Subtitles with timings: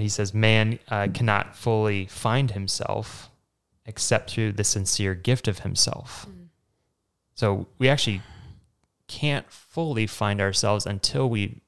[0.00, 3.30] he says, man uh, cannot fully find himself
[3.86, 6.26] except through the sincere gift of himself.
[7.34, 8.20] So we actually
[9.06, 11.60] can't fully find ourselves until we've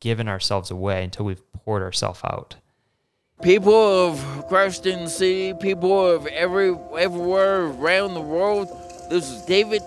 [0.00, 2.56] given ourselves away, until we've poured ourselves out.
[3.40, 8.68] People of Christ in the City, people of every everywhere around the world.
[9.10, 9.82] This is David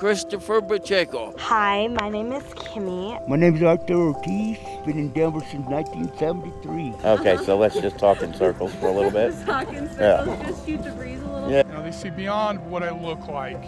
[0.00, 1.34] Christopher Pacheco.
[1.36, 3.28] Hi, my name is Kimmy.
[3.28, 4.56] My name is Arthur Ortiz.
[4.86, 6.94] Been in Denver since 1973.
[7.04, 9.32] Okay, so let's just talk in circles for a little bit.
[9.32, 10.46] Just talk in circles, Yeah.
[10.46, 11.50] just shoot the breeze a little.
[11.50, 11.64] Yeah.
[11.66, 13.60] You know, they see beyond what I look like.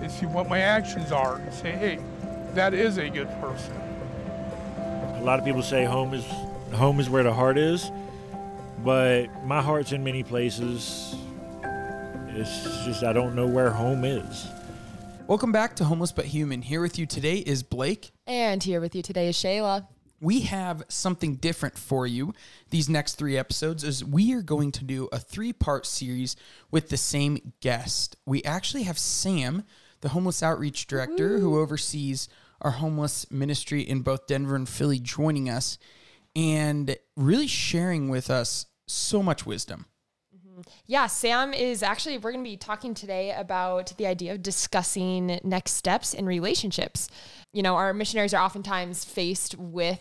[0.00, 2.00] They see what my actions are and say, hey,
[2.54, 3.74] that is a good person.
[5.20, 6.24] A lot of people say home is
[6.74, 7.92] home is where the heart is,
[8.82, 11.14] but my heart's in many places.
[12.30, 14.48] It's just I don't know where home is.
[15.28, 16.62] Welcome back to Homeless But Human.
[16.62, 18.12] Here with you today is Blake.
[18.26, 19.86] And here with you today is Shayla.
[20.22, 22.32] We have something different for you
[22.70, 26.34] these next three episodes as we are going to do a three-part series
[26.70, 28.16] with the same guest.
[28.24, 29.64] We actually have Sam,
[30.00, 32.30] the homeless outreach director who oversees
[32.62, 35.76] our homeless ministry in both Denver and Philly joining us
[36.34, 39.84] and really sharing with us so much wisdom.
[40.86, 45.40] Yeah, Sam is actually, we're going to be talking today about the idea of discussing
[45.44, 47.08] next steps in relationships.
[47.52, 50.00] You know, our missionaries are oftentimes faced with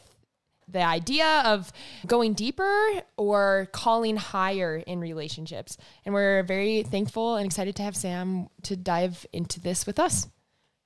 [0.67, 1.71] the idea of
[2.05, 5.77] going deeper or calling higher in relationships.
[6.05, 10.27] And we're very thankful and excited to have Sam to dive into this with us.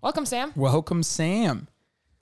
[0.02, 0.52] Welcome, Sam.
[0.56, 1.68] Welcome, Sam.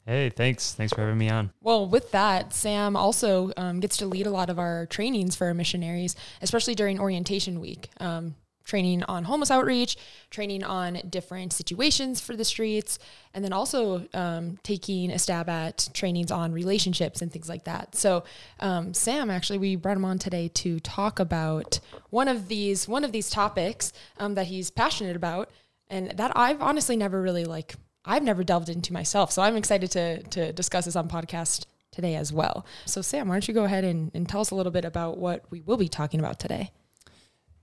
[0.10, 0.74] Hey, thanks.
[0.74, 1.52] Thanks for having me on.
[1.62, 5.46] Well, with that, Sam also um, gets to lead a lot of our trainings for
[5.46, 7.92] our missionaries, especially during orientation week.
[8.00, 9.98] Um, training on homeless outreach,
[10.32, 12.98] training on different situations for the streets,
[13.36, 17.94] and then also um, taking a stab at trainings on relationships and things like that.
[17.94, 18.24] So,
[18.62, 23.04] um, Sam, actually, we brought him on today to talk about one of these one
[23.04, 25.52] of these topics um, that he's passionate about,
[25.88, 27.76] and that I've honestly never really like
[28.06, 29.32] I've never delved into myself.
[29.32, 32.66] So I'm excited to to discuss this on podcast today as well.
[32.86, 35.18] So Sam, why don't you go ahead and, and tell us a little bit about
[35.18, 36.72] what we will be talking about today?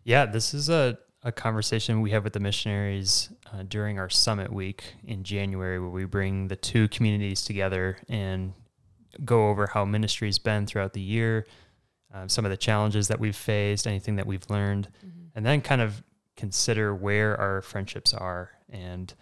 [0.04, 4.52] Yeah, this is a, a conversation we have with the missionaries uh, during our summit
[4.52, 8.52] week in January, where we bring the two communities together and
[9.24, 11.46] go over how ministry's been throughout the year,
[12.12, 14.88] um, some of the challenges that we've faced, anything that we've learned,
[15.34, 16.02] and then kind of
[16.36, 19.14] consider where our friendships are and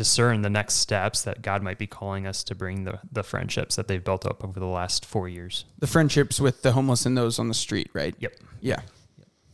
[0.00, 3.76] discern the next steps that God might be calling us to bring the, the friendships
[3.76, 5.66] that they've built up over the last four years.
[5.78, 8.14] The friendships with the homeless and those on the street, right?
[8.18, 8.34] Yep.
[8.62, 8.80] Yeah.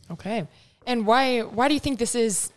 [0.09, 0.47] Okay.
[0.85, 2.53] And why why do you think this is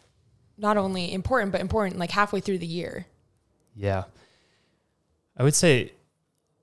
[0.57, 3.07] not only important but important like halfway through the year?
[3.75, 4.05] Yeah.
[5.37, 5.95] I would say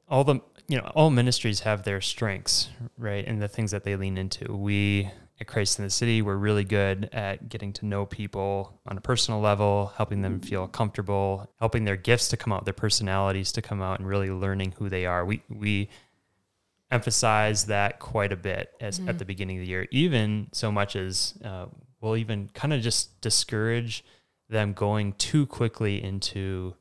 [0.08, 0.40] all the
[0.70, 3.28] you know, all ministries have their strengths, right?
[3.28, 4.56] And the things that they lean into.
[4.56, 8.98] We at Christ in the City, we're really good at getting to know people on
[8.98, 13.52] a personal level, helping them feel comfortable, helping their gifts to come out, their personalities
[13.52, 15.24] to come out, and really learning who they are.
[15.26, 15.90] We we
[16.90, 20.96] emphasize that quite a bit as at the beginning of the year, even so much
[20.96, 21.66] as uh,
[22.02, 24.04] we'll even kind of just discourage
[24.50, 26.74] them going too quickly into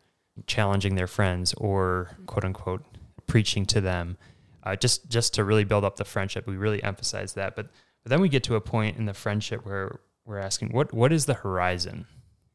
[0.47, 2.84] challenging their friends or quote unquote
[3.27, 4.17] preaching to them.
[4.62, 7.69] Uh, just just to really build up the friendship we really emphasize that but
[8.06, 11.12] but then we get to a point in the friendship where we're asking what what
[11.12, 12.06] is the horizon?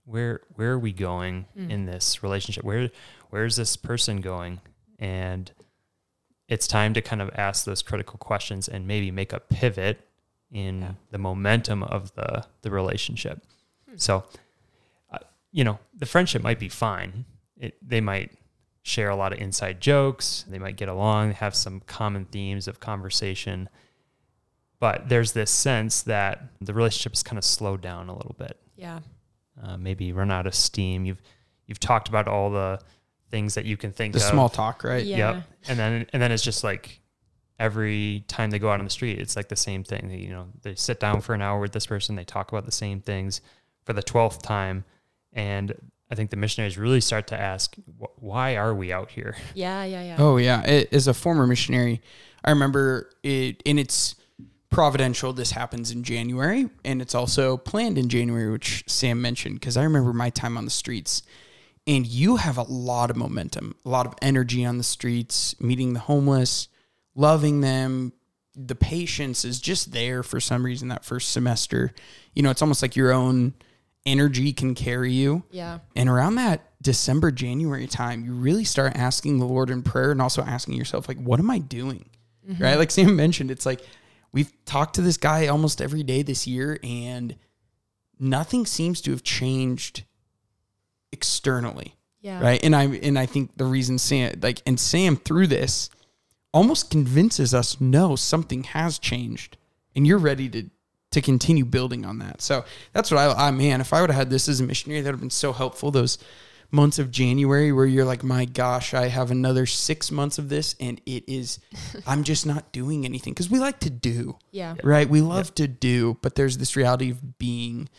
[0.06, 2.64] Where where are we going in this relationship?
[2.64, 2.90] Where
[3.32, 4.62] where is this person going?
[4.98, 5.52] And
[6.48, 10.00] it's time to kind of ask those critical questions and maybe make a pivot
[10.54, 13.44] in the momentum of the the relationship.
[13.98, 14.24] So
[15.12, 15.18] uh,
[15.52, 17.26] you know the friendship might be fine.
[17.58, 18.32] It, they might
[18.84, 20.46] share a lot of inside jokes.
[20.48, 23.68] They might get along have some common themes of conversation
[24.82, 28.60] but there's this sense that the relationship is kind of slowed down a little bit
[28.76, 29.00] Yeah.
[29.64, 31.22] uh, maybe run out of steam you've
[31.68, 32.80] you've talked about all the
[33.30, 35.06] things that you can think The of small talk, right?
[35.06, 35.36] Yeah.
[35.36, 35.44] Yep.
[35.70, 37.00] And then and then it's just like
[37.60, 40.10] every time they go out on the street, it's like the same thing.
[40.10, 42.66] They, you know, they sit down for an hour with this person, they talk about
[42.66, 43.40] the same things
[43.86, 44.84] for the twelfth time,
[45.32, 45.74] and
[46.10, 49.36] I think the missionaries really start to ask, "Wh- why are we out here?
[49.54, 50.16] Yeah, yeah, yeah.
[50.20, 52.02] Oh yeah, A- as a former missionary,
[52.44, 54.16] I remember it, and it's
[54.72, 55.34] providential.
[55.34, 59.60] This happens in January, and it's also planned in January, which Sam mentioned.
[59.60, 61.22] Because I remember my time on the streets,
[61.86, 65.94] and you have a lot of momentum, a lot of energy on the streets, meeting
[65.94, 66.68] the homeless,
[67.14, 68.14] loving them.
[68.56, 70.88] The patience is just there for some reason.
[70.88, 71.94] That first semester,
[72.34, 73.54] you know, it's almost like your own
[74.06, 75.44] energy can carry you.
[75.52, 75.80] Yeah.
[75.96, 80.22] And around that December, January time, you really start asking the Lord in prayer and
[80.22, 82.06] also asking yourself, like, what am I doing?
[82.50, 82.64] Mm-hmm.
[82.64, 82.78] right?
[82.78, 83.82] Like Sam mentioned, it's like
[84.34, 87.36] we've talked to this guy almost every day this year, and
[88.20, 90.04] nothing seems to have changed
[91.12, 92.42] externally, Yeah.
[92.42, 92.64] right?
[92.64, 95.90] And I and I think the reason Sam like and Sam through this
[96.54, 99.58] almost convinces us no something has changed,
[99.96, 100.70] and you're ready to
[101.12, 102.42] to continue building on that.
[102.42, 102.64] So
[102.94, 105.08] that's what I, I man, if I would have had this as a missionary, that
[105.10, 105.92] would have been so helpful.
[105.92, 106.18] Those
[106.72, 110.76] months of January where you're like, my gosh, I have another six months of this,
[110.80, 111.60] and it is,
[112.08, 114.76] I'm just not doing anything because we like to do, Yeah.
[114.84, 115.10] right?
[115.10, 117.90] We love to do, but there's this reality of being,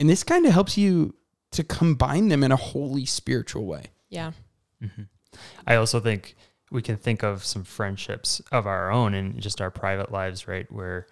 [0.00, 1.14] and this kind of helps you
[1.52, 3.84] to combine them in a holy spiritual way.
[4.08, 4.32] Yeah.
[4.82, 5.02] Mm-hmm.
[5.66, 6.34] I also think
[6.70, 10.70] we can think of some friendships of our own in just our private lives, right?
[10.72, 11.06] Where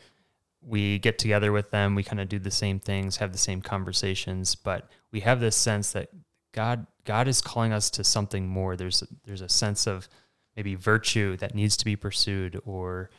[0.61, 3.61] we get together with them, we kind of do the same things, have the same
[3.63, 6.09] conversations, but we have this sense that
[6.55, 8.77] God God is calling us to something more.
[8.77, 10.09] There's a, there's a sense of
[10.57, 13.11] maybe virtue that needs to be pursued or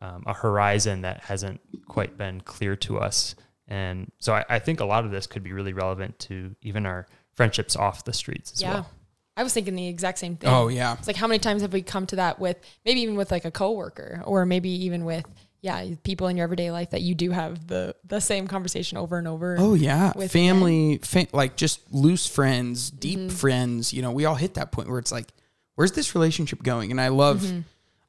[0.00, 3.36] um, a horizon that hasn't quite been clear to us.
[3.68, 6.86] And so I, I think a lot of this could be really relevant to even
[6.86, 8.74] our friendships off the streets as Yeah.
[8.74, 8.90] well.
[9.36, 10.50] I was thinking the exact same thing.
[10.50, 10.94] Oh, yeah.
[10.98, 13.44] It's like how many times have we come to that with maybe even with like
[13.44, 15.24] a coworker or maybe even with
[15.60, 19.18] yeah, people in your everyday life that you do have the the same conversation over
[19.18, 19.56] and over.
[19.58, 23.28] Oh yeah, with family, fa- like just loose friends, deep mm-hmm.
[23.28, 23.92] friends.
[23.92, 25.28] You know, we all hit that point where it's like,
[25.74, 26.90] where's this relationship going?
[26.90, 27.60] And I love, mm-hmm.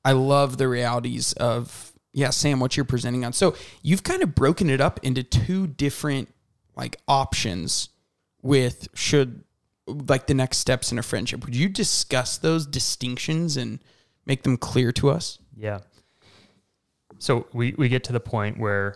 [0.06, 3.34] I love the realities of yeah, Sam, what you're presenting on.
[3.34, 6.34] So you've kind of broken it up into two different
[6.76, 7.90] like options
[8.42, 9.44] with should
[9.88, 11.46] like the next steps in a friendship.
[11.46, 13.80] Would you discuss those distinctions and
[14.26, 15.40] make them clear to us?
[15.58, 15.80] Yeah.
[17.20, 18.96] So we, we get to the point where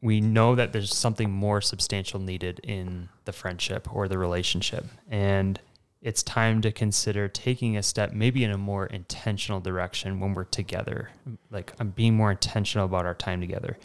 [0.00, 4.86] we know that there's something more substantial needed in the friendship or the relationship.
[5.10, 5.60] And
[6.00, 10.44] it's time to consider taking a step maybe in a more intentional direction when we're
[10.44, 11.10] together.
[11.50, 13.78] Like I'm being more intentional about our time together.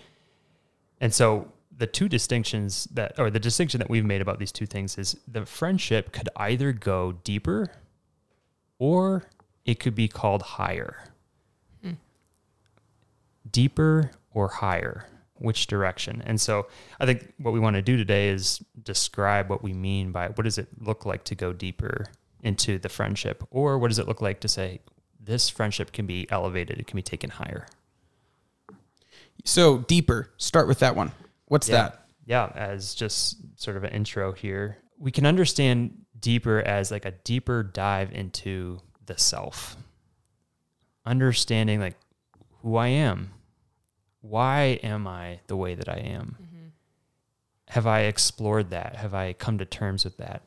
[0.99, 4.65] And so the two distinctions that or the distinction that we've made about these two
[4.65, 7.71] things is the friendship could either go deeper
[8.77, 9.23] or
[9.63, 11.08] it could be called higher
[13.49, 15.05] deeper or higher
[15.35, 16.67] which direction and so
[16.99, 20.43] i think what we want to do today is describe what we mean by what
[20.43, 22.05] does it look like to go deeper
[22.43, 24.79] into the friendship or what does it look like to say
[25.19, 27.65] this friendship can be elevated it can be taken higher
[29.45, 30.31] So deeper.
[30.37, 31.11] Start with that one.
[31.45, 31.75] What's yeah.
[31.75, 32.05] that?
[32.25, 37.11] Yeah, as just sort of an intro here, we can understand deeper as like a
[37.11, 39.75] deeper dive into the self.
[41.05, 41.97] Understanding like
[42.61, 43.31] who I am.
[44.21, 46.35] Why am I the way that I am?
[46.41, 46.65] Mm-hmm.
[47.69, 48.95] Have I explored that?
[48.95, 50.43] Have I come to terms with that?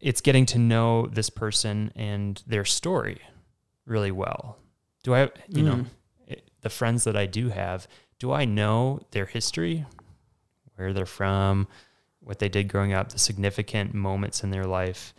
[0.00, 3.20] It's getting to know this person and their story
[3.84, 4.56] really well.
[5.02, 5.84] Do I, you know,
[6.26, 7.86] it- the friends that I do have,
[8.18, 9.86] do I know their history?
[10.76, 11.66] where they're from,
[12.20, 15.12] what they did growing up, the significant moments in their life.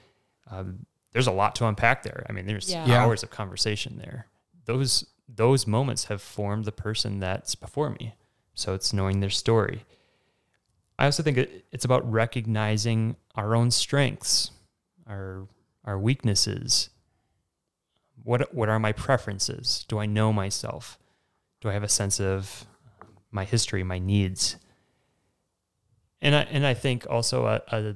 [0.50, 2.26] Um, there's a lot to unpack there.
[2.30, 2.86] I mean, there's Yeah.
[2.86, 3.04] Yeah.
[3.04, 4.28] hours of conversation there.
[4.64, 8.16] Those those moments have formed the person that's before me.
[8.54, 9.86] So it's knowing their story.
[10.98, 14.52] I also think it, it's about recognizing our own strengths,
[15.08, 15.48] our
[15.86, 16.90] our weaknesses.
[18.24, 19.86] What what are my preferences?
[19.88, 21.00] Do I know myself?
[21.62, 22.66] Do I have a sense of
[23.32, 24.58] my history, my needs?
[26.22, 27.96] and I and I think also a, a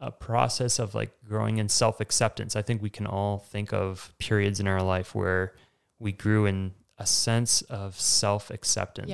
[0.00, 2.56] a process of like growing in self acceptance.
[2.56, 5.54] I think we can all think of periods in our life where
[5.98, 9.08] we grew in a sense of self acceptance.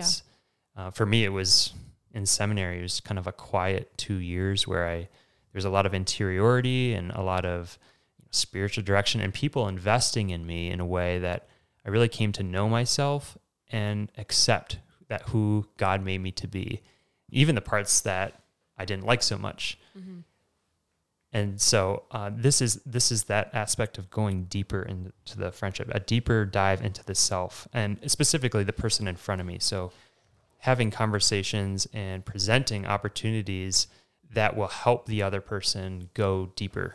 [0.76, 1.73] Uh, for me, it was
[2.12, 2.79] in seminary.
[2.79, 5.09] It was kind of a quiet two years where I
[5.53, 7.79] there's a lot of interiority and a lot of
[8.31, 11.47] spiritual direction and people investing in me in a way that
[11.87, 13.38] I really came to know myself
[13.71, 16.83] and accept that who God made me to be,
[17.31, 18.43] even the parts that
[18.76, 19.79] I didn't like so much.
[21.35, 25.91] And so uh, this is this is that aspect of going deeper into the friendship,
[25.93, 29.59] a deeper dive into the self, and specifically the person in front of me.
[29.59, 29.91] So
[30.59, 33.88] having conversations and presenting opportunities
[34.33, 36.95] that will help the other person go deeper.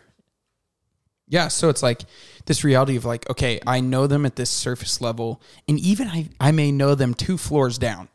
[1.27, 2.01] Yeah, so it's like
[2.45, 6.29] this reality of like, okay, I know them at this surface level, and even I,
[6.39, 8.07] I may know them two floors down,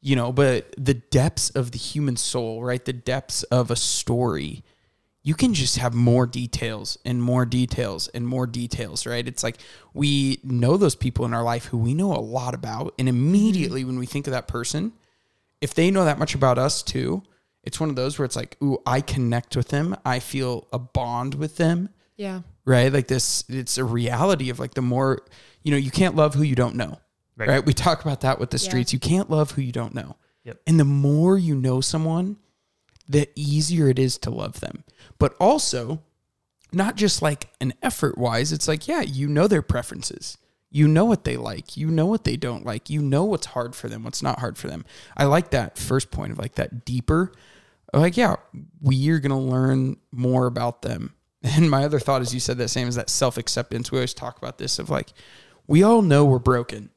[0.00, 2.82] you know, but the depths of the human soul, right?
[2.82, 4.64] The depths of a story,
[5.26, 9.26] you can just have more details and more details and more details, right?
[9.26, 9.56] It's like
[9.94, 13.16] we know those people in our life who we know a lot about, and mm-hmm.
[13.16, 14.92] immediately when we think of that person,
[15.62, 17.22] if they know that much about us too,
[17.62, 20.78] it's one of those where it's like, ooh, I connect with them, I feel a
[20.78, 21.88] bond with them
[22.18, 22.42] Yeah.
[22.66, 22.92] right?
[22.92, 25.20] Like this, it's a reality of like the more,
[25.62, 26.98] you know, you can't love who you don't know.
[27.36, 27.48] Right.
[27.48, 27.66] right?
[27.66, 28.68] We talk about that with the Yeah.
[28.68, 28.92] streets.
[28.92, 30.16] You can't love who you don't know.
[30.44, 30.60] Yep.
[30.66, 32.36] And the more you know someone,
[33.08, 34.84] the easier it is to love them.
[35.18, 36.02] But also,
[36.72, 40.38] not just like an effort wise, it's like, yeah, you know their preferences.
[40.70, 41.76] You know what they like.
[41.76, 42.90] You know what they don't like.
[42.90, 44.84] You know what's hard for them, what's not hard for them.
[45.16, 47.32] I like that first point of like that deeper.
[47.92, 48.36] Like, yeah,
[48.80, 51.14] we're going to learn more about them.
[51.46, 53.92] And my other thought, as you said that Sam, is that self acceptance.
[53.92, 55.10] We always talk about this of like,
[55.66, 56.88] we all know we're broken,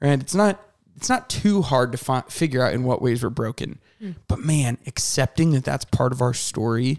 [0.00, 0.18] right?
[0.18, 0.60] It's not
[0.98, 3.78] it's not too hard to fi- figure out in what ways we're broken,
[4.26, 6.98] but man, accepting that that's part of our story,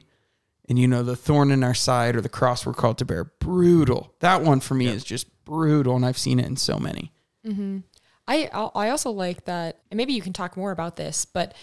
[0.70, 3.25] and you know the thorn in our side or the cross we're called to bear,
[3.25, 4.13] brutal.
[4.22, 7.12] That one for me is just brutal, and I've seen it in so many.
[7.46, 7.84] Mhm.
[8.27, 11.53] I I also like that, and maybe you can talk more about this, but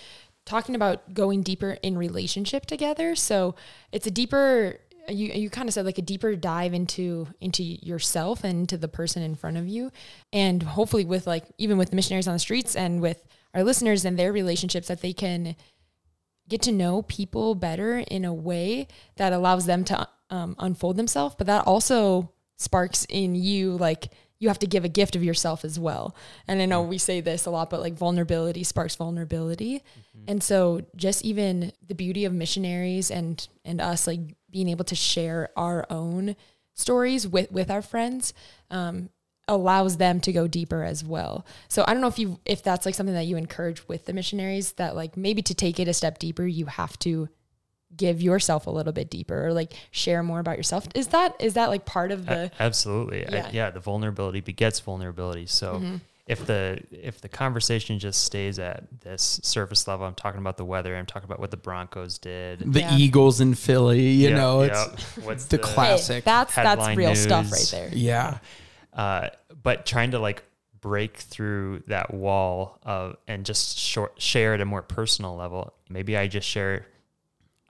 [0.45, 3.17] talking about going deeper in relationship together.
[3.17, 3.55] So
[3.93, 4.81] it's a deeper.
[5.09, 8.89] You you kind of said like a deeper dive into into yourself and to the
[8.89, 9.93] person in front of you,
[10.33, 13.23] and hopefully with like even with the missionaries on the streets and with
[13.55, 15.57] our listeners and their relationships that they can
[16.49, 18.87] get to know people better in a way
[19.17, 24.49] that allows them to um, unfold themselves, but that also sparks in you like you
[24.49, 26.15] have to give a gift of yourself as well.
[26.47, 29.83] And I know we say this a lot, but like vulnerability sparks vulnerability.
[30.29, 34.95] And so just even the beauty of missionaries and and us like being able to
[34.95, 36.37] share our own
[36.75, 38.35] stories with with our friends
[38.71, 39.09] um,
[39.49, 41.47] allows them to go deeper as well.
[41.69, 44.13] So I don't know if you if that's like something that you encourage with the
[44.13, 47.29] missionaries that like maybe to take it a step deeper you have to
[47.97, 50.87] give yourself a little bit deeper or like share more about yourself.
[50.95, 53.21] Is that is that like part of the absolutely.
[53.21, 53.31] Yeah.
[53.31, 53.47] Mm-hmm.
[53.47, 55.47] I, yeah, the vulnerability begets vulnerability.
[55.47, 55.83] So
[56.27, 60.65] if the if the conversation just stays at this surface level, I'm talking about the
[60.65, 62.61] weather, I'm talking about what the Broncos did.
[62.73, 62.97] The Yeah.
[62.97, 64.87] Eagles in Philly, you Yeah, know, yeah.
[64.93, 66.25] it's what's the Hey, classic.
[66.25, 67.91] that's that's headline real stuff right there.
[67.93, 68.39] yeah.
[68.93, 69.29] uh,
[69.63, 70.43] but trying to like
[70.81, 75.73] break through that wall of and just short, share at a more personal level.
[75.89, 76.87] Maybe I just share,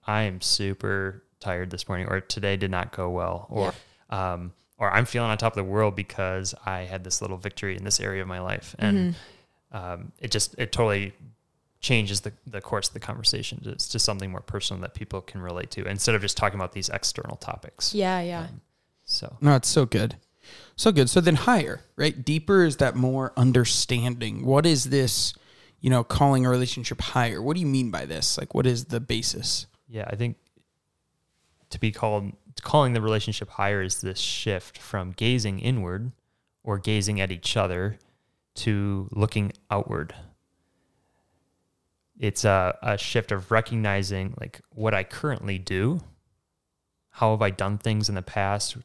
[0.06, 3.72] I am super tired this morning, or today did not go well, or
[4.10, 7.76] um, or I'm feeling on top of the world because I had this little victory
[7.76, 9.14] in this area of my life, and
[9.72, 11.12] um, it just it totally
[11.80, 15.40] changes the, the course of the conversation to, to something more personal that people can
[15.40, 17.94] relate to instead of just talking about these external topics.
[17.94, 18.48] Yeah, yeah.
[19.04, 20.16] So No, it's so good.
[20.74, 21.08] So good.
[21.08, 22.24] So then higher, right?
[22.24, 24.44] Deeper is that more understanding.
[24.44, 25.34] What is this,
[25.80, 27.40] you know, calling a relationship higher?
[27.40, 28.36] What do you mean by this?
[28.38, 29.66] Like, what is the basis?
[29.88, 30.36] Yeah, I think
[31.70, 36.12] to be called calling the relationship higher is this shift from gazing inward
[36.64, 37.98] or gazing at each other
[38.54, 40.14] to looking outward.
[42.18, 46.00] It's a, a shift of recognizing like what I currently do,
[47.10, 48.76] how have I done things in the past,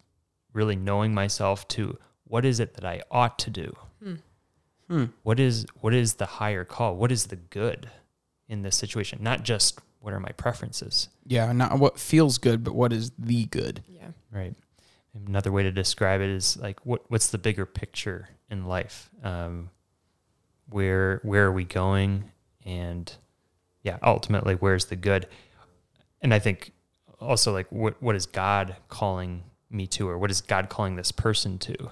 [0.54, 3.76] really knowing myself to what is it that I ought to do.
[4.04, 4.16] Hmm.
[4.90, 5.06] Hmm.
[5.24, 6.96] What is what is the higher call?
[6.96, 7.90] What is the good
[8.48, 9.20] in this situation?
[9.22, 11.10] Not just what are my preferences.
[11.26, 13.84] Yeah, not what feels good, but what is the good?
[13.88, 14.10] Yeah.
[14.32, 14.56] Right.
[15.14, 19.10] Another way to describe it is like what what's the bigger picture in life?
[19.24, 19.70] Um,
[20.70, 22.32] where where are we going?
[22.66, 23.14] And
[23.84, 25.28] yeah, ultimately, where's the good?
[26.22, 26.72] And I think
[27.20, 31.12] also like what what is God calling me to, or what is God calling this
[31.12, 31.92] person to?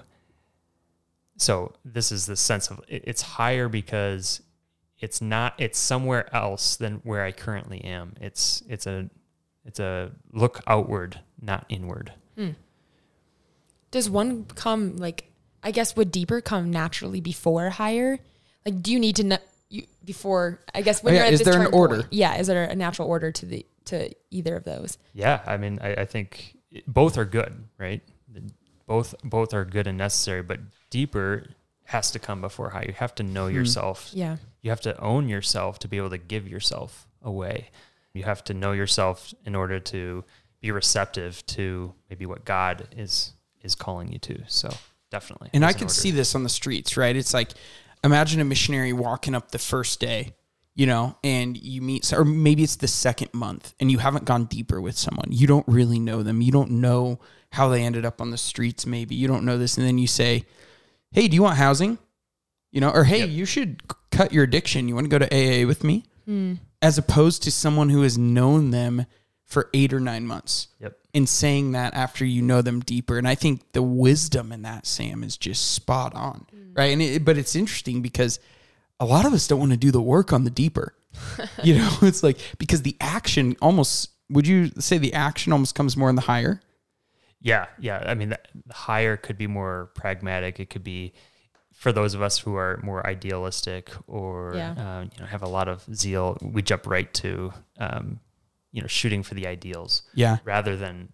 [1.36, 4.42] So this is the sense of it's higher because
[5.00, 8.14] it's not it's somewhere else than where I currently am.
[8.20, 9.08] It's it's a
[9.64, 12.12] it's a look outward, not inward.
[12.36, 12.50] Hmm.
[13.90, 15.30] Does one come like
[15.62, 18.18] I guess would deeper come naturally before higher?
[18.64, 19.38] Like do you need to know
[19.68, 21.96] you before I guess when Oh, you're at is this there an order?
[22.02, 24.98] point- yeah, is there a natural order to the to either of those?
[25.14, 28.02] Yeah, I mean, I, I think both are good, right?
[28.86, 31.46] Both both are good and necessary, but deeper
[31.90, 32.84] has to come before high.
[32.86, 33.54] You have to know hmm.
[33.54, 34.10] yourself.
[34.12, 34.36] Yeah.
[34.62, 37.70] You have to own yourself to be able to give yourself away.
[38.14, 40.24] You have to know yourself in order to
[40.60, 43.32] be receptive to maybe what God is
[43.62, 44.42] is calling you to.
[44.46, 44.72] So
[45.10, 45.50] definitely.
[45.52, 45.94] And I can order.
[45.94, 47.14] see this on the streets, right?
[47.16, 47.50] It's like
[48.04, 50.34] imagine a missionary walking up the first day,
[50.76, 54.44] you know, and you meet, or maybe it's the second month, and you haven't gone
[54.44, 55.26] deeper with someone.
[55.30, 56.40] You don't really know them.
[56.40, 57.18] You don't know
[57.50, 58.86] how they ended up on the streets.
[58.86, 60.46] Maybe you don't know this, and then you say,
[61.12, 61.98] "Hey, do you want housing?"
[62.72, 63.30] You know, or "Hey, Yep.
[63.30, 64.88] you should cut your addiction.
[64.88, 66.54] You want to go to AA with me?" Hmm.
[66.82, 69.06] As opposed to someone who has known them
[69.44, 70.96] for eight or nine months Yep.
[71.12, 73.18] and saying that after you know them deeper.
[73.18, 76.74] And I think the wisdom in that, Sam, is just spot on, hmm.
[76.74, 76.92] right?
[76.92, 78.38] And it, but it's interesting because
[79.00, 80.94] a lot of us don't want to do the work on the deeper.
[81.64, 85.96] you know, it's like because the action almost would you say the action almost comes
[85.96, 86.60] more in the higher?
[87.40, 88.02] Yeah, yeah.
[88.06, 90.60] I mean, the, the higher could be more pragmatic.
[90.60, 91.14] It could be
[91.72, 94.72] for those of us who are more idealistic or Yeah.
[94.72, 98.20] uh, you know have a lot of zeal, we jump right to um,
[98.72, 100.38] you know shooting for the ideals Yeah.
[100.44, 101.12] rather than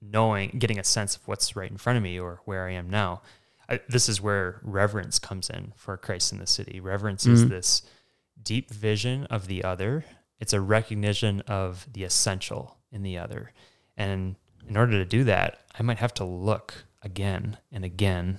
[0.00, 2.88] knowing, getting a sense of what's right in front of me or where I am
[2.90, 3.22] now.
[3.68, 6.78] I, this is where reverence comes in for Christ in the city.
[6.78, 7.48] Reverence is Mhm.
[7.48, 7.82] this
[8.40, 10.04] deep vision of the other.
[10.38, 13.52] It's a recognition of the essential in the other.
[13.96, 14.36] And
[14.68, 18.38] in order to do that, I might have to look again and again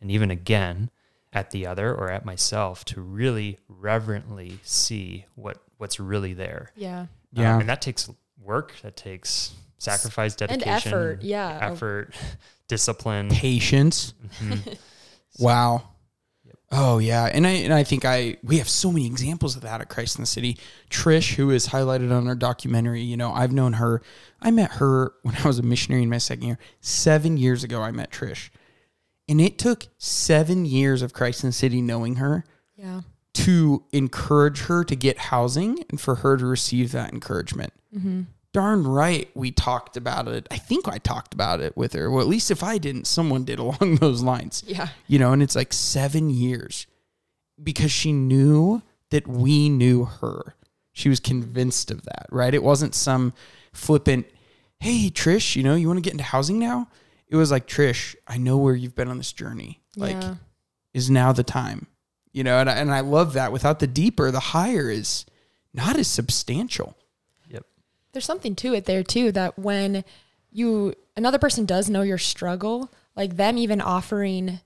[0.00, 0.90] and even again
[1.32, 6.72] at the other or at myself to really reverently see what what's really there.
[6.76, 7.06] Yeah.
[7.32, 7.54] Yeah.
[7.54, 8.10] Um, and that takes
[8.42, 11.58] work, that takes sacrifice, dedication, And dedication, effort, yeah.
[11.62, 12.14] effort,
[12.68, 13.28] discipline.
[13.30, 14.14] Patience.
[14.42, 14.76] Mhm.
[15.38, 15.84] Wow.
[16.72, 19.80] Oh yeah, and I and I think I we have so many examples of that
[19.80, 20.56] at Christ in the City.
[20.88, 24.00] Trish, who is highlighted on our documentary, you know, I've known her.
[24.40, 26.58] I met her when I was a missionary in my second year.
[26.80, 28.50] Seven years ago, I met Trish,
[29.28, 32.44] and it took seven years of Christ in the City knowing her
[32.76, 33.00] Yeah.
[33.34, 37.72] to encourage her to get housing and for her to receive that encouragement.
[37.92, 38.22] Mm-hmm.
[38.52, 40.48] Darn right, we talked about it.
[40.50, 42.10] I think I talked about it with her.
[42.10, 44.88] Well, at least if I didn't, someone did along those lines Yeah.
[45.06, 46.86] you know, and it's like seven years
[47.62, 50.54] because she knew that we knew her.
[50.92, 52.52] She was convinced of that, right?
[52.52, 53.32] It wasn't some
[53.72, 54.26] flippant,
[54.80, 56.88] hey, Trish, you know, you want to get into housing now?
[57.28, 59.80] It was like, Trish, I know where you've been on this journey.
[59.96, 60.34] Like, yeah.
[60.92, 61.86] is now the time?
[62.32, 63.52] You know, and I, and I love that.
[63.52, 65.26] Without the deeper, the higher is
[65.72, 66.96] not as substantial.
[68.12, 70.04] There's something to it there too that when
[70.50, 74.60] you another person does know your struggle, like them even offering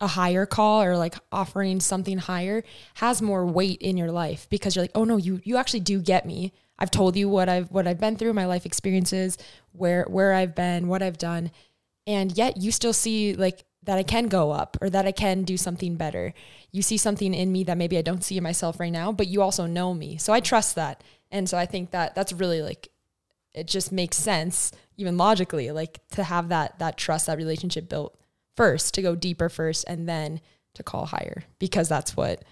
[0.00, 4.74] a higher call or like offering something higher has more weight in your life because
[4.74, 6.52] you're like, "Oh no, you you actually do get me.
[6.78, 9.38] I've told you what I've what I've been through, my life experiences,
[9.72, 11.50] where where I've been, what I've done."
[12.06, 15.44] And yet you still see like that I can go up or that I can
[15.44, 16.34] do something better.
[16.70, 19.28] You see something in me that maybe I don't see in myself right now, but
[19.28, 20.16] you also know me.
[20.18, 21.02] So I trust that.
[21.32, 22.88] And so I think that that's really like
[23.54, 28.16] it just makes sense even logically like to have that that trust that relationship built
[28.56, 30.40] first to go deeper first and then
[30.74, 32.44] to call higher because that's what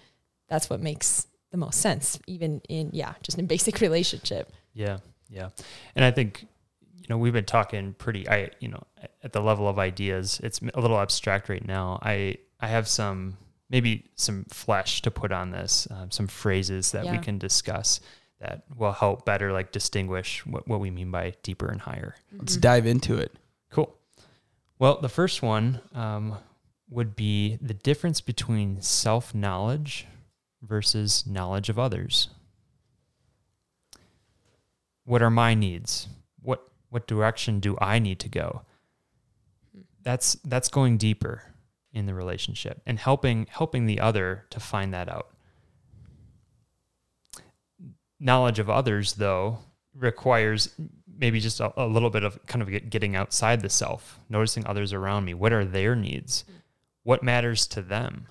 [0.49, 5.49] that's what makes the most sense even in yeah just in basic relationship Yeah, yeah,
[5.95, 6.45] and I think
[6.95, 8.27] you know we've been talking pretty.
[8.29, 8.83] I you know
[9.23, 11.99] at the level of ideas, it's a little abstract right now.
[12.01, 13.37] I I have some
[13.69, 18.01] maybe some flesh to put on this, um, some phrases that we can discuss
[18.41, 22.15] that will help better like distinguish what, what we mean by deeper and higher.
[22.35, 23.31] Let's dive into it.
[23.69, 23.95] Cool.
[24.79, 26.37] Well, the first one um,
[26.89, 30.07] would be the difference between self knowledge
[30.61, 32.29] versus knowledge of others.
[35.05, 36.07] What are my needs?
[36.41, 38.63] What what direction do I need to go?
[40.01, 41.43] That's that's going deeper
[41.93, 45.30] in the relationship and helping helping the other to find that out.
[48.23, 49.57] Knowledge of others, though,
[49.95, 50.69] requires
[51.17, 54.65] maybe just a, a little bit of kind of get, getting outside the self, noticing
[54.65, 55.33] others around me.
[55.33, 56.45] What are their needs?
[57.03, 58.27] What matters to them?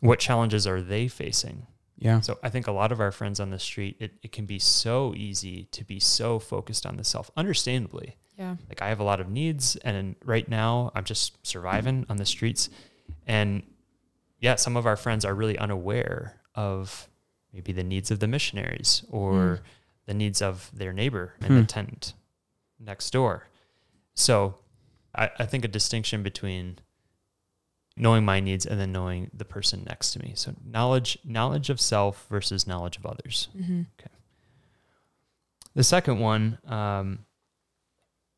[0.00, 1.66] What challenges are they facing?
[1.98, 2.20] Yeah.
[2.20, 4.58] So I think a lot of our friends on the street, it, it can be
[4.58, 8.16] so easy to be so focused on the self, understandably.
[8.36, 12.18] yeah Like I have a lot of needs, and right now I'm just surviving on
[12.18, 12.70] the streets.
[13.26, 13.62] And
[14.40, 17.07] yeah, some of our friends are really unaware of
[17.52, 19.60] maybe the needs of the missionaries or
[20.06, 21.66] the needs of their neighbor and the Hmm.
[21.66, 22.14] tenant
[22.78, 23.48] next door.
[24.14, 24.56] So
[25.14, 26.78] I, I think a distinction between
[27.96, 30.32] knowing my needs and then knowing the person next to me.
[30.36, 33.48] So knowledge knowledge of self versus knowledge of others.
[33.56, 33.82] mm-hmm.
[35.74, 37.20] The second one um,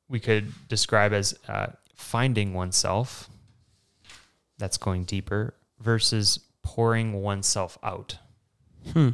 [0.08, 3.28] we could describe as uh, finding oneself.
[4.58, 8.18] That's going deeper versus pouring oneself out.
[8.92, 9.10] Hmm.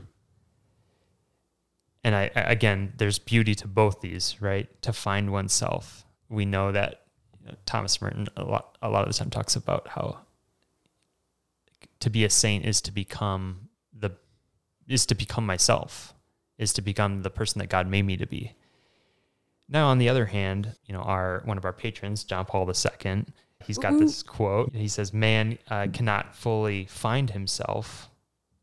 [2.05, 4.69] And I, I again, there's beauty to both these, right?
[4.83, 6.05] To find oneself.
[6.29, 7.03] We know that
[7.41, 10.19] you know, Thomas Merton a lot, a lot of the time talks about how
[12.01, 14.13] to be a saint is to become the
[14.87, 16.15] is to become myself,
[16.59, 18.55] is to become the person that God made me to be.
[19.69, 23.25] Now, on the other hand, you know, our one of our patrons, John Paul II,
[23.65, 24.73] he's got this quote.
[24.75, 28.09] He says, "Man uh, cannot fully find himself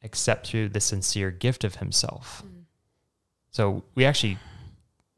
[0.04, 2.44] except through the sincere gift of himself."
[3.52, 4.38] So we actually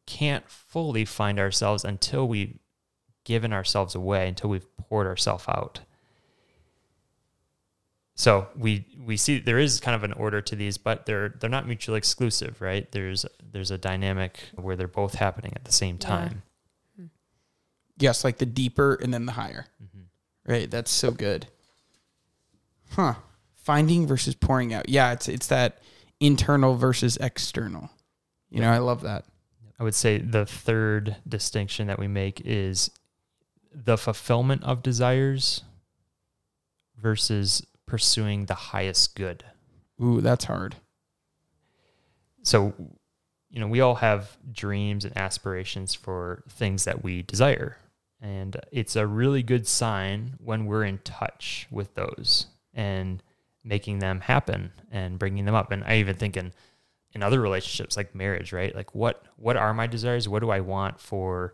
[0.06, 2.58] can't fully find ourselves until we've
[3.24, 5.80] given ourselves away, until we've poured ourselves out.
[8.18, 11.50] So we we see there is kind of an order to these, but they're they're
[11.50, 12.90] not mutually exclusive, right?
[12.92, 16.08] There's there's a dynamic where they're both happening at the same Yeah.
[16.08, 16.44] time.
[17.98, 19.68] Yes, like the deeper and then the higher.
[19.82, 20.06] Mhm.
[20.46, 20.70] Right.
[20.70, 21.48] That's so good.
[22.92, 23.16] Huh.
[23.66, 24.88] Finding versus pouring out.
[24.90, 25.80] Yeah, it's it's that
[26.20, 27.90] internal versus external.
[28.52, 29.26] You know, I love that.
[29.80, 32.92] I would say the third distinction that we make is
[33.74, 35.64] the fulfillment of desires
[37.02, 39.44] versus pursuing the highest good.
[40.02, 40.76] Ooh, that's hard.
[42.44, 42.74] So,
[43.50, 47.78] you know, we all have dreams and aspirations for things that we desire.
[48.22, 53.24] And it's a really good sign when we're in touch with those and
[53.66, 55.72] making them happen and bringing them up.
[55.72, 56.54] And I even think in,
[57.12, 58.74] in other relationships like marriage, right?
[58.76, 60.30] Like what what are my desires?
[60.30, 61.54] What do I want for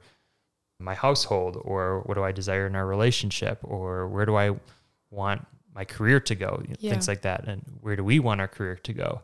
[0.80, 4.56] my household or what do I desire in our relationship or where do I
[5.10, 6.62] want my career to go?
[6.80, 6.91] Yeah.
[6.91, 7.47] Things like that.
[7.47, 9.21] And where do we want our career to go?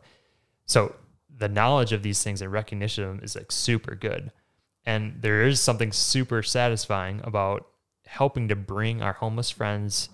[0.64, 0.94] So
[1.36, 4.32] the knowledge of these things and recognition of them is like super good.
[4.86, 7.66] And there is something super satisfying about
[8.06, 10.08] helping to bring our homeless friends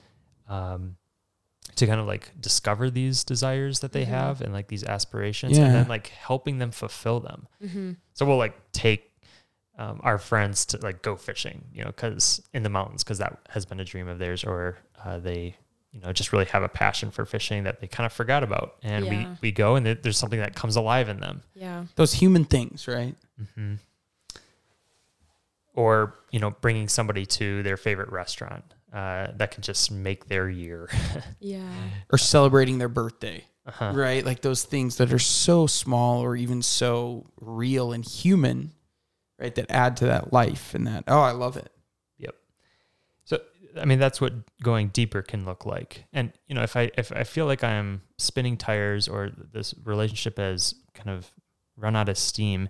[0.48, 0.96] um,
[1.76, 5.64] to kind of like discover these desires that they have and like these aspirations Yeah.
[5.66, 7.48] and then like helping them fulfill them.
[8.12, 9.10] So we'll like take
[9.76, 13.38] um, our friends to like go fishing, you know, because in the mountains, because that
[13.48, 15.56] has been a dream of theirs, or uh, they,
[15.90, 18.76] you know, just really have a passion for fishing that they kind of forgot about,
[18.84, 19.10] and Yeah.
[19.10, 21.86] we we go and there's something that comes alive in them, Yeah.
[21.96, 23.16] Those human things, right?
[25.74, 30.48] or you know, bringing somebody to their favorite restaurant uh, that can just make their
[30.48, 30.88] year.
[31.40, 31.68] Yeah.
[32.10, 33.44] Or celebrating their birthday.
[33.66, 33.92] Uh-huh.
[33.94, 34.24] Right?
[34.24, 38.72] Like those things that are so small or even so real and human,
[39.38, 39.54] right?
[39.54, 41.70] That add to that life and that, oh, I love it.
[42.18, 42.34] Yep.
[43.24, 43.40] So
[43.78, 46.04] I mean that's what going deeper can look like.
[46.12, 50.38] And you know, if I if I feel like I'm spinning tires or this relationship
[50.38, 51.30] has kind of
[51.76, 52.68] run out of steam,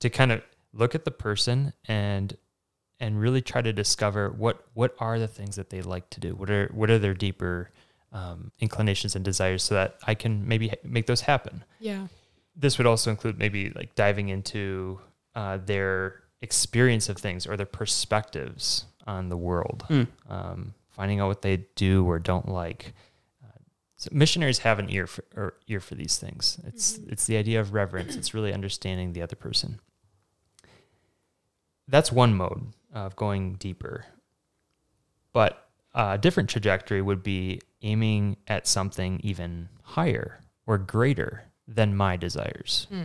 [0.00, 2.36] to kind of look at the person and
[3.00, 6.34] and really try to discover what what are the things that they like to do.
[6.34, 7.70] What are what are their deeper
[8.12, 12.08] um, inclinations and desires, so that I can maybe ha- make those happen Yeah.
[12.56, 14.98] this would also include maybe like diving into
[15.34, 20.06] uh, their experience of things or their perspectives on the world, Mm.
[20.28, 22.92] um, finding out what they do or don't like.
[23.44, 23.58] Uh,
[23.96, 26.58] so missionaries have an ear for or ear for these things.
[26.66, 28.16] It's it's the idea of reverence.
[28.16, 29.78] It's really understanding the other person.
[31.88, 34.04] That's one mode of going deeper,
[35.32, 42.16] but a different trajectory would be aiming at something even higher or greater than my
[42.16, 42.86] desires.
[42.90, 43.04] Hmm.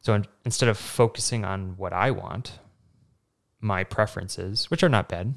[0.00, 2.58] So in, instead of focusing on what I want,
[3.60, 5.34] my preferences, which are not bad,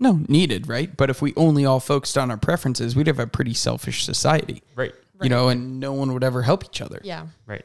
[0.00, 0.96] No, needed, right?
[0.96, 4.62] But if we only all focused on our preferences, we'd have a pretty selfish society,
[4.74, 4.92] right,
[5.22, 7.00] you know, and no one would ever help each other.
[7.04, 7.26] Yeah.
[7.46, 7.64] right.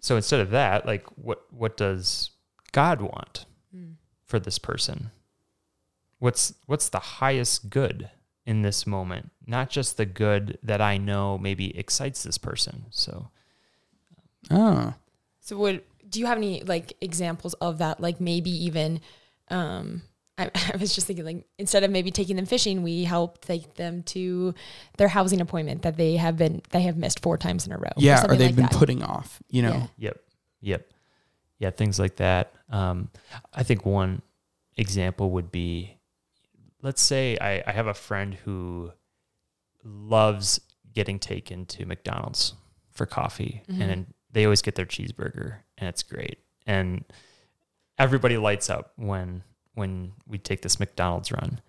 [0.00, 2.30] So instead of that, like what what does
[2.76, 3.46] God want
[4.26, 5.10] for this person?
[6.18, 8.10] What's what's the highest good
[8.44, 9.30] in this moment?
[9.46, 12.84] Not just the good that I know maybe excites this person.
[12.90, 13.28] So
[14.50, 14.92] Oh,
[15.40, 17.98] So would do you have any like examples of that?
[18.00, 19.00] Like maybe even
[19.48, 20.02] um
[20.38, 23.74] I, I was just thinking like instead of maybe taking them fishing, we help take
[23.74, 24.54] them to
[24.98, 27.88] their housing appointment that they have been they have missed four times in a row.
[27.96, 28.72] yeah, or something they've like been that.
[28.72, 29.88] putting off, you know.
[29.96, 30.08] Yeah.
[30.08, 30.20] Yep.
[30.60, 30.90] Yep.
[31.58, 32.52] Yeah, things like that.
[32.70, 33.10] Um,
[33.54, 34.22] I think one
[34.76, 35.96] example would be
[36.82, 38.92] let's say I, I have a friend who
[39.82, 40.60] loves
[40.94, 42.54] getting taken to McDonald's
[42.92, 46.38] for coffee and they always get their cheeseburger and it's great.
[46.66, 47.04] And
[47.98, 49.42] everybody lights up when
[49.74, 51.60] when we take this McDonald's run.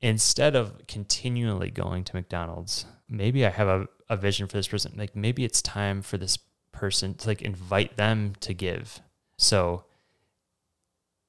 [0.00, 4.92] Instead of continually going to McDonald's, maybe I have a, a vision for this person.
[4.96, 6.38] Like maybe it's time for this
[6.80, 9.00] person to like invite them to give.
[9.36, 9.84] So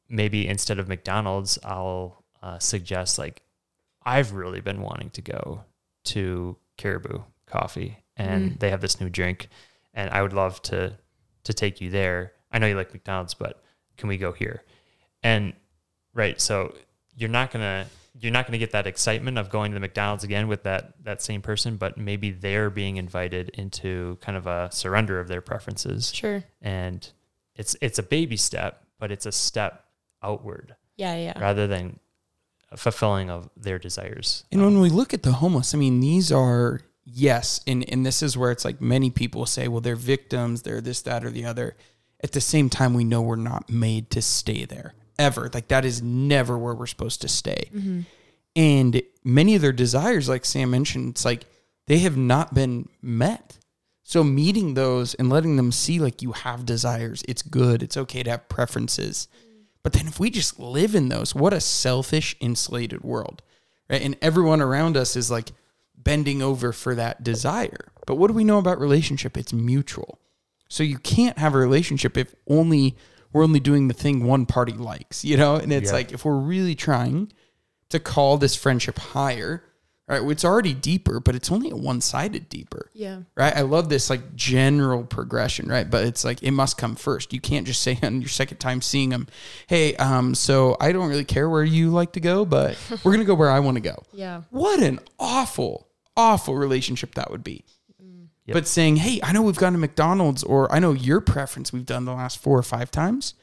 [0.07, 3.41] maybe instead of McDonald's, I'll uh, suggest like
[4.03, 5.65] I've really been wanting to go
[6.05, 9.49] to Caribou Coffee, and they have this new drink,
[9.93, 10.97] and I would love to
[11.43, 12.31] to take you there.
[12.51, 13.61] I know you like McDonald's, but
[13.97, 14.63] can we go here?
[15.21, 15.53] And
[16.13, 16.73] right, so
[17.15, 17.87] you're not gonna
[18.19, 21.21] you're not gonna get that excitement of going to the McDonald's again with that that
[21.21, 26.13] same person, but maybe they're being invited into kind of a surrender of their preferences
[26.13, 26.43] Sure.
[26.61, 27.09] and
[27.55, 29.85] it's it's a baby step, but it's a step
[30.23, 31.39] outward Yeah, yeah.
[31.39, 31.99] rather than
[32.75, 34.45] fulfilling of their desires.
[34.51, 38.21] And when we look at the homeless, I mean, these are yes, and and this
[38.23, 41.45] is where it's like many people say, well, they're victims, they're this, that, or the
[41.45, 41.75] other.
[42.23, 45.49] At the same time, we know we're not made to stay there ever.
[45.53, 47.69] Like that is never where we're supposed to stay.
[47.73, 48.01] Mm-hmm.
[48.55, 51.45] And many of their desires, like Sam mentioned, it's like
[51.87, 53.59] they have not been met.
[54.03, 57.81] So meeting those and letting them see like you have desires, it's good.
[57.81, 59.27] It's okay to have preferences.
[59.83, 63.41] But then if we just live in those, what a selfish, insulated world.
[63.89, 64.01] right?
[64.01, 65.51] And everyone around us is like
[65.95, 67.91] bending over for that desire.
[68.07, 69.37] But what do we know about relationship?
[69.37, 70.19] It's mutual.
[70.67, 72.95] So you can't have a relationship if only
[73.33, 75.55] we're only doing the thing one party likes, you know?
[75.55, 75.95] And it's Yeah.
[75.97, 77.31] like if we're really trying
[77.89, 79.63] to call this friendship higher,
[80.07, 80.21] right?
[80.29, 83.19] It's already deeper, but it's only a one-sided deeper Yeah.
[83.35, 83.55] right?
[83.55, 85.89] I love this like general progression, right?
[85.89, 87.31] But it's like it must come first.
[87.33, 89.27] You can't just say on your second time seeing them,
[89.67, 93.23] "Hey, um, so I don't really care where you like to go, but we're gonna
[93.25, 94.41] go where I want to go." Yeah.
[94.49, 97.63] What an awful, awful relationship that would be.
[98.45, 98.53] Yep.
[98.53, 101.85] But saying, "Hey, I know we've gone to McDonald's, or I know your preference we've
[101.85, 103.35] done the last four or five times.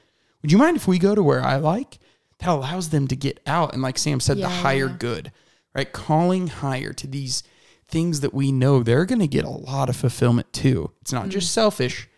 [0.43, 1.99] Would you mind if we go to where I like?"
[2.39, 5.33] That allows them to get out and, like Sam said, the higher good,
[5.75, 5.93] right?
[5.93, 7.43] Calling higher to these
[7.89, 10.93] things that we know they're going to get a lot of fulfillment too.
[11.01, 11.55] It's not just mm.
[11.55, 12.09] selfish.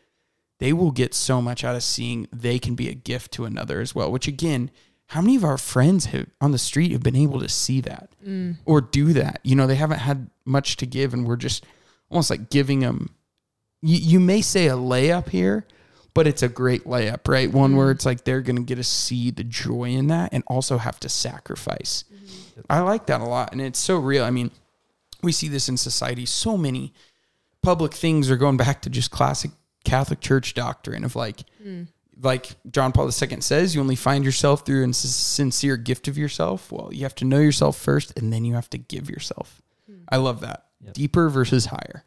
[0.58, 3.80] They will get so much out of seeing they can be a gift to another
[3.80, 4.70] as well, which again,
[5.06, 8.10] how many of our friends have on the street have been able to see that
[8.24, 8.58] mm.
[8.66, 9.40] or do that?
[9.42, 11.64] You know, they haven't had much to give and we're just
[12.10, 13.10] almost like giving them
[13.82, 15.66] you, you may say a layup here,
[16.14, 17.50] but it's a great layup, right?
[17.50, 17.78] One mm-hmm.
[17.78, 20.78] where it's like they're going to get to see the joy in that and also
[20.78, 22.04] have to sacrifice.
[22.12, 22.60] Mm-hmm.
[22.68, 23.52] I like that a lot.
[23.52, 24.24] And it's so real.
[24.24, 24.50] I mean,
[25.22, 26.26] we see this in society.
[26.26, 26.92] So many
[27.62, 29.50] public things are going back to just classic
[29.84, 31.86] Catholic Church doctrine of like, mm.
[32.20, 36.70] like John Paul II says, you only find yourself through a sincere gift of yourself.
[36.70, 39.62] Well, you have to know yourself first, and then you have to give yourself.
[39.86, 40.02] Hmm.
[40.08, 40.66] I love that.
[40.82, 40.94] Yep.
[40.94, 42.04] Deeper versus higher.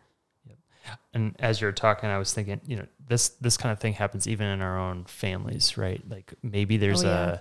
[1.14, 4.28] and as you're talking, I was thinking, you know, this this kind of thing happens
[4.28, 6.02] even in our own families, right?
[6.10, 7.30] Like maybe there's Oh, yeah.
[7.34, 7.40] a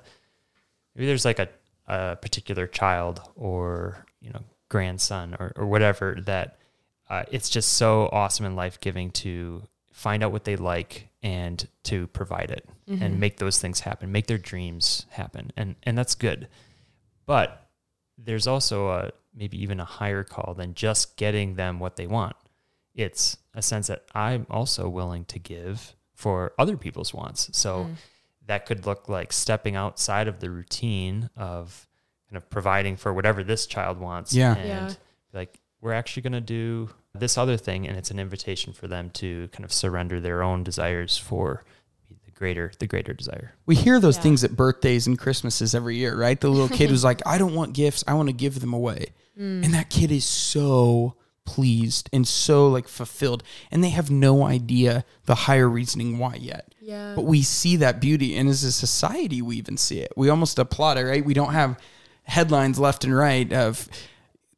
[0.95, 1.49] maybe there's like a,
[1.87, 6.59] a particular child or you know grandson or, or whatever that
[7.11, 11.69] uh, it's just so awesome and life giving to find out what they like and
[11.85, 16.15] to provide it and make those things happen, make their dreams happen, and and that's
[16.15, 16.47] good.
[17.27, 17.67] But
[18.19, 22.37] there's also a maybe even a higher call than just getting them what they want.
[22.95, 27.49] It's a sense that I'm also willing to give for other people's wants.
[27.53, 27.95] So mm.
[28.47, 31.89] that could look like stepping outside of the routine of
[32.29, 34.35] kind of providing for whatever this child wants.
[34.35, 34.55] Yeah.
[34.57, 34.95] And Yeah.
[35.33, 37.89] be like, we're actually going to do this other thing.
[37.89, 41.65] And it's an invitation for them to kind of surrender their own desires for
[42.25, 43.55] the greater, the greater desire.
[43.67, 44.23] We hear those Yeah.
[44.23, 46.41] things at birthdays and Christmases every year, right?
[46.41, 49.07] The little kid who's like, I don't want gifts, I want to give them away.
[49.39, 49.65] Mm.
[49.65, 53.43] And that kid is so pleased and so like fulfilled.
[53.71, 56.75] And they have no idea the higher reasoning why yet.
[56.81, 57.15] Yeah.
[57.15, 58.37] But we see that beauty.
[58.37, 60.13] And as a society, we even see it.
[60.17, 61.25] We almost applaud it, right?
[61.25, 61.79] We don't have
[62.25, 63.89] headlines left and right of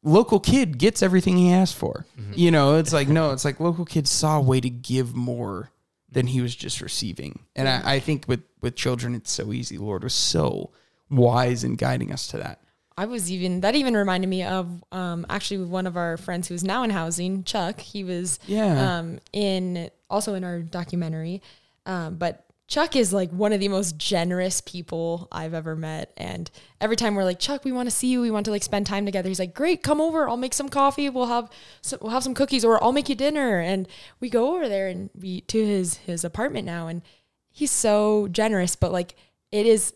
[0.03, 2.05] local kid gets everything he asked for.
[2.33, 5.71] You know, it's like, no, it's like local kid saw a way to give more
[6.11, 7.39] than he was just receiving.
[7.55, 9.77] And I, I think with, with children, it's so easy.
[9.77, 10.71] Lord was so
[11.09, 12.61] wise in guiding us to that.
[12.97, 16.63] I was even that even reminded me of um, actually one of our friends who's
[16.63, 17.79] now in housing, Chuck.
[17.81, 18.97] He was Yeah.
[18.99, 21.41] um, in also in our documentary,
[21.85, 26.11] um, but Chuck is like one of the most generous people I've ever met.
[26.17, 26.49] And
[26.81, 28.21] every time we're like, Chuck, we want to see you.
[28.21, 29.29] We want to like spend time together.
[29.29, 30.27] He's like, Great, come over.
[30.27, 31.07] I'll make some coffee.
[31.09, 31.49] We'll have
[31.81, 33.59] some, we'll have some cookies, or I'll make you dinner.
[33.59, 33.87] And
[34.19, 37.03] we go over there and we to his his apartment now, and
[37.51, 38.75] he's so generous.
[38.75, 39.15] But like,
[39.51, 39.93] it is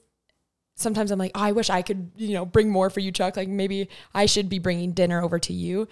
[0.79, 3.35] sometimes I'm like, oh, I wish I could, you know, bring more for you, Chuck.
[3.37, 5.87] Like maybe I should be bringing dinner over to you.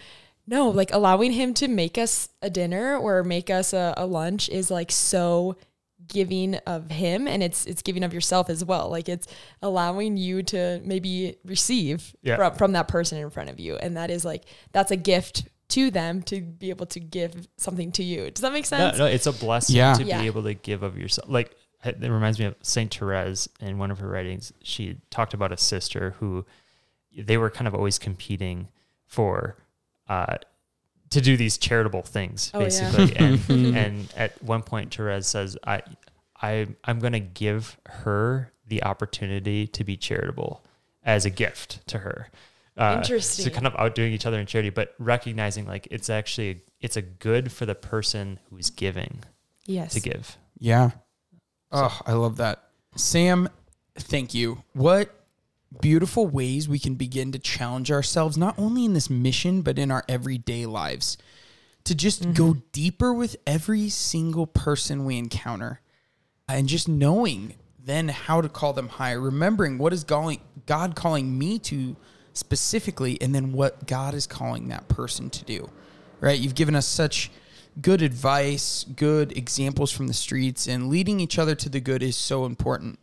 [0.47, 4.47] No, like allowing him to make us a dinner or make us a, a lunch
[4.47, 5.57] is like so
[6.07, 8.89] giving of him and it's it's giving of yourself as well.
[8.89, 9.27] Like it's
[9.61, 12.37] allowing you to maybe receive Yeah.
[12.37, 13.75] from, from that person in front of you.
[13.75, 17.91] And that is like that's a gift to them to be able to give something
[17.91, 18.31] to you.
[18.31, 18.97] Does that make No, sense?
[18.99, 19.95] no, it's a blessing Yeah.
[19.95, 20.21] to Yeah.
[20.21, 21.27] be able to give of yourself.
[21.29, 24.51] Like it reminds me of Saint Therese in one of her writings.
[24.63, 26.45] She talked about a sister who
[27.17, 28.67] they were kind of always competing
[29.05, 29.55] for
[30.09, 30.37] uh,
[31.11, 32.65] to do these charitable things, Oh, yeah.
[32.65, 33.15] basically.
[33.59, 35.81] and and at one point, Therese says, "I,
[36.41, 40.63] I, I'm going to give her the opportunity to be charitable
[41.03, 42.29] as a gift to her."
[42.75, 43.45] Uh, Interesting.
[43.45, 47.01] So kind of outdoing each other in charity, but recognizing like it's actually it's a
[47.01, 49.23] good for the person who's giving
[49.65, 49.93] Yes.
[49.93, 50.37] to give.
[50.59, 50.91] Yeah.
[51.71, 52.63] Oh, I love that.
[52.95, 53.49] Sam,
[53.95, 54.63] thank you.
[54.73, 55.13] What
[55.81, 59.91] beautiful ways we can begin to challenge ourselves, not only in this mission, but in
[59.91, 61.17] our everyday lives,
[61.83, 62.59] to just go mm-hmm.
[62.71, 65.81] deeper with every single person we encounter
[66.47, 71.37] and just knowing then how to call them higher, remembering what is going, God calling
[71.37, 71.95] me to
[72.33, 75.69] specifically, and then what God is calling that person to do.
[76.19, 76.37] Right?
[76.37, 77.31] You've given us such
[77.81, 82.15] good advice, good examples from the streets, and leading each other to the good is
[82.15, 82.99] so important.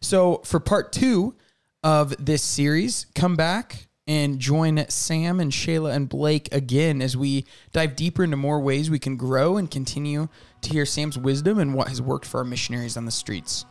[0.00, 1.34] So, for part two
[1.82, 7.46] of this series, come back and join Sam and Shayla and Blake again as we
[7.72, 10.28] dive deeper into more ways we can grow and continue
[10.60, 13.64] to hear Sam's wisdom and what has worked for our missionaries on the streets.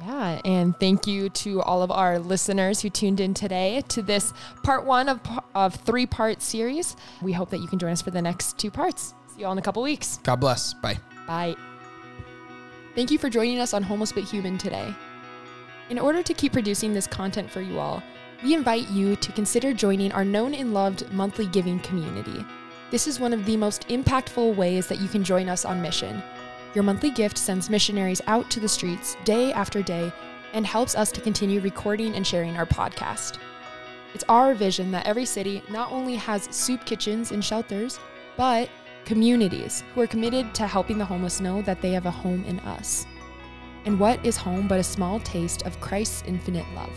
[0.00, 4.32] Yeah, and thank you to all of our listeners who tuned in today to this
[4.64, 5.20] part one of,
[5.54, 6.96] of three part series.
[7.20, 9.14] We hope that you can join us for the next two parts.
[9.34, 10.18] See you all in a couple weeks.
[10.22, 10.74] God bless.
[10.74, 10.98] Bye.
[11.26, 11.56] Bye.
[12.94, 14.94] Thank you for joining us on Homeless But Human today.
[15.88, 18.02] In order to keep producing this content for you all,
[18.44, 22.44] we invite you to consider joining our known and loved monthly giving community.
[22.90, 26.22] This is one of the most impactful ways that you can join us on mission.
[26.74, 30.12] Your monthly gift sends missionaries out to the streets day after day
[30.52, 33.38] and helps us to continue recording and sharing our podcast.
[34.12, 37.98] It's our vision that every city not only has soup kitchens and shelters,
[38.36, 38.68] but
[39.04, 42.60] communities who are committed to helping the homeless know that they have a home in
[42.60, 43.06] us.
[43.84, 46.92] And what is home but a small taste of Christ's infinite love?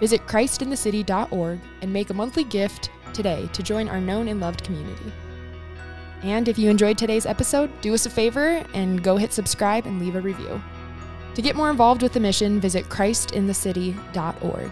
[0.00, 5.12] Visit christinthecity.org and make a monthly gift today to join our known and loved community.
[6.22, 10.00] And if you enjoyed today's episode, do us a favor and go hit subscribe and
[10.00, 10.62] leave a review.
[11.34, 14.70] To get more involved with the mission, visit christinthecity.org.